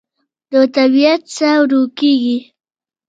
[0.51, 2.37] د طبیعت ساه ورو کېږي